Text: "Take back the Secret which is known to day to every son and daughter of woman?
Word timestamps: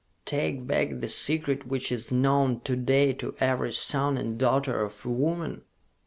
"Take 0.25 0.65
back 0.65 0.99
the 0.99 1.07
Secret 1.07 1.67
which 1.67 1.91
is 1.91 2.11
known 2.11 2.61
to 2.61 2.75
day 2.75 3.13
to 3.13 3.35
every 3.39 3.71
son 3.71 4.17
and 4.17 4.35
daughter 4.35 4.83
of 4.83 5.05
woman? 5.05 5.61